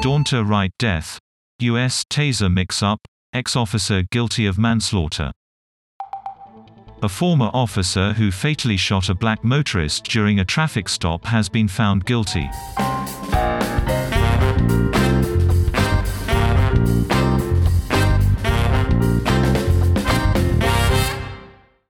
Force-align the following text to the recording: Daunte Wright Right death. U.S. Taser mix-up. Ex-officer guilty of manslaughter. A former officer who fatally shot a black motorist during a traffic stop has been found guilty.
Daunte 0.00 0.38
Wright 0.38 0.48
Right 0.48 0.72
death. 0.78 1.18
U.S. 1.58 2.04
Taser 2.08 2.52
mix-up. 2.52 3.00
Ex-officer 3.32 4.04
guilty 4.12 4.46
of 4.46 4.56
manslaughter. 4.56 5.32
A 7.02 7.08
former 7.08 7.50
officer 7.52 8.12
who 8.12 8.30
fatally 8.30 8.76
shot 8.76 9.08
a 9.08 9.14
black 9.14 9.42
motorist 9.42 10.04
during 10.04 10.38
a 10.38 10.44
traffic 10.44 10.88
stop 10.88 11.24
has 11.24 11.48
been 11.48 11.66
found 11.66 12.04
guilty. 12.04 12.48